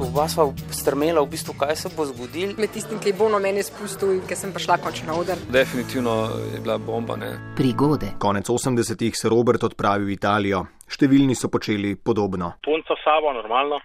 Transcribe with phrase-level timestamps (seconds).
[0.00, 2.54] Oba sva strmela, v bistvu, kaj se bo zgodilo.
[2.56, 5.36] Med tistim, ki je bolno meni spustil in ki sem prišla končno na oder.
[5.52, 6.14] Definitivno
[6.54, 7.18] je bila bomba.
[7.20, 7.34] Ne?
[7.56, 8.14] Prigode.
[8.18, 10.64] Konec 80-ih se Robert odpravi v Italijo.
[10.88, 12.54] Številni so počeli podobno.
[12.64, 13.82] Punco sabo, normalno.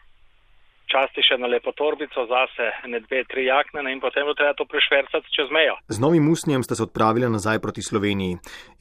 [0.87, 4.63] Časti še na lepo torbico, zase ne dve, tri jakne in potem bo treba to
[4.69, 5.75] prešvercati čez mejo.
[5.91, 8.37] Z novim usnjem sta se odpravila nazaj proti Sloveniji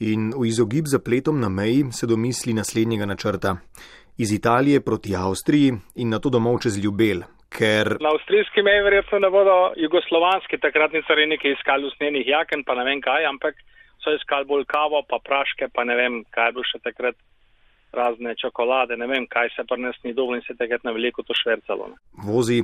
[0.07, 3.57] in v izogib zapletom na meji se domisli naslednjega načrta.
[4.17, 7.19] Iz Italije proti Avstriji in na to domov čez Ljubel,
[7.57, 7.97] ker.
[7.99, 13.01] Na avstrijski meji verjetno ne bodo jugoslovanski takratni cariniki iskali usnjenih jaken, pa ne vem
[13.01, 13.55] kaj, ampak
[14.03, 17.17] so iskali bolj kavo, pa praške, pa ne vem, kaj bo še takrat
[17.91, 21.23] razne čokolade, ne vem, kaj se pa nas ni dobro in se takrat na veliko
[21.23, 21.91] to švercalo.
[21.91, 21.97] Ne.
[22.27, 22.63] Vozi,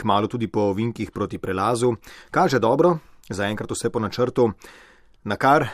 [0.00, 1.96] kmalo tudi po ovinkih proti prelazu,
[2.30, 4.52] kaže dobro, zaenkrat vse po načrtu,
[5.24, 5.68] na kar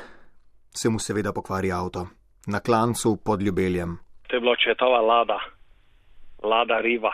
[0.74, 2.06] se mu seveda pokvari avto,
[2.46, 3.98] na klancu pod ljubeljem.
[4.32, 5.38] To je bilo četova lada,
[6.42, 7.12] lada riva,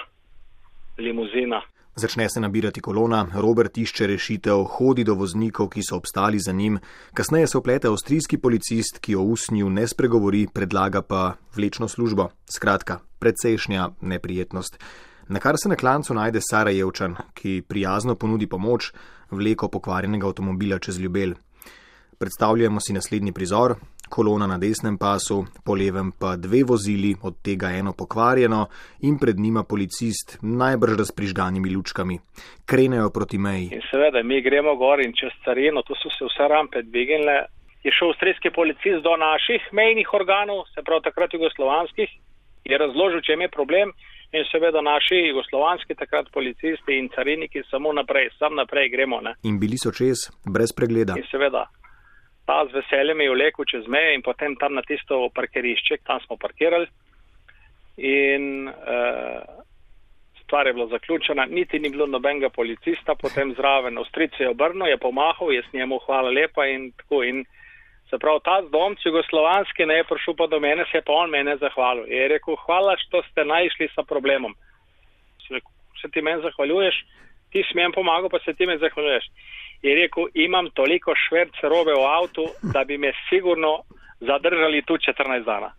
[0.98, 1.60] limuzina.
[1.94, 6.78] Začne se nabirati kolona, Robert išče rešitev, hodi do voznikov, ki so obstali za njim,
[7.14, 12.28] kasneje se oplete avstrijski policist, ki o usnju ne spregovori, predlaga pa vlečno službo.
[12.54, 14.78] Skratka, precejšnja neprijetnost.
[15.28, 18.92] Na kar se na klancu najde Sarajevčan, ki prijazno ponudi pomoč,
[19.30, 21.34] vleko pokvarjenega avtomobila čez ljubel.
[22.18, 23.74] Predstavljamo si naslednji prizor:
[24.10, 28.66] kolona na desnem pasu, po levem pa dve vozili, od tega eno pokvarjeno
[29.08, 32.18] in pred njima policist, najbrž z prižganimi lučkami.
[32.66, 33.70] Krenejo proti meji.
[33.76, 37.38] In seveda, mi gremo gor in čez carino, tu so se vse rampe dvignile.
[37.84, 42.10] Je šel avstrijski policist do naših mejnih organov, se pravi takrat jugoslovanskih,
[42.64, 43.92] je razložil, če je problem.
[44.36, 49.22] In seveda naši jugoslovanski takrat policisti in cariniki samo naprej, sam naprej gremo.
[49.24, 49.32] Ne?
[49.48, 51.16] In bili so čez, brez pregleda.
[51.16, 51.64] In seveda,
[52.48, 56.38] ta z veseljem je vlekel čez meje in potem tam na tisto parkirišče, tam smo
[56.40, 56.88] parkirali.
[57.98, 59.42] In uh,
[60.42, 64.96] stvar je bila zaključena, niti ni bilo nobenega policista, potem zraven Avstrice je obrnil, je
[64.96, 67.22] pomahal, jaz njemu hvala lepa in tako.
[67.24, 67.44] In
[68.10, 71.30] se pravi, ta zdomc jugoslovanski ne je prišel pa do mene, se je pa on
[71.30, 72.08] mene zahvalil.
[72.08, 74.54] Je rekel, hvala, što ste najšli sa problemom.
[75.44, 75.60] Se,
[76.00, 77.04] se ti meni zahvaljuješ,
[77.52, 79.28] ti smem pomagal, pa se ti meni zahvaljuješ
[79.82, 83.82] je rekel, imam toliko šverc robe v avtu, da bi me sigurno
[84.20, 85.72] zadržali tu 14 dana.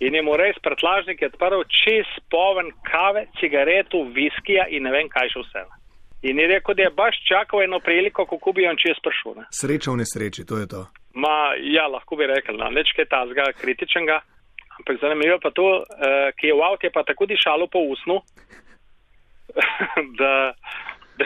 [0.00, 5.30] In je mu res pretlažnik odprl čez poven kave, cigaretu, viskija in ne vem kaj
[5.34, 5.62] še vse.
[6.22, 9.44] In je rekel, da je baš čakal eno priliko, kako bi on čez prišel.
[9.50, 10.82] Sreča v nesreči, to je to.
[11.14, 14.20] Ma, ja, lahko bi rekel, no, neč kaj tazga kritičnega,
[14.78, 18.22] ampak zanimivo pa to, uh, ki je v avtu, je pa tako dišalo po usnu,
[20.20, 20.32] da,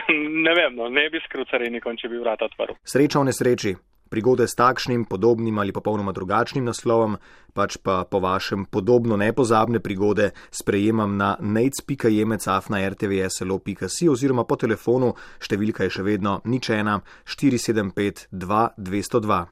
[0.46, 2.72] ne vem, no, ne bi skrucali nikom, če bi vrata odprl.
[2.84, 3.72] Sreča v nesreči.
[4.06, 7.18] Prigode s takšnim, podobnim ali popolnoma drugačnim naslovom,
[7.50, 15.98] pač pa po vašem podobno nepozabne prigode sprejemam na nec.jemecaf.rtvslo.si oziroma po telefonu, številka je
[15.98, 19.42] še vedno nič ena 475 2202.